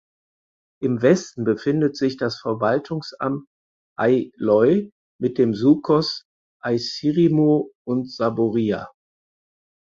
Im 0.81 1.03
Westen 1.03 1.43
befindet 1.43 1.95
sich 1.95 2.17
das 2.17 2.39
Verwaltungsamt 2.39 3.45
Aileu 3.99 4.89
mit 5.19 5.37
den 5.37 5.53
Sucos 5.53 6.25
Aissirimou 6.63 7.69
und 7.85 8.09
Saboria. 8.11 8.89